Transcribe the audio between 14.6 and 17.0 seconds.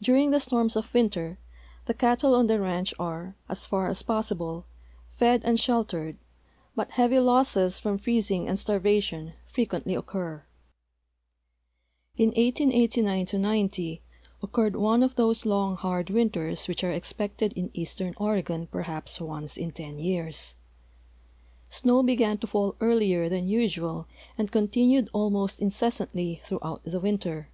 one of those long, hard winters which are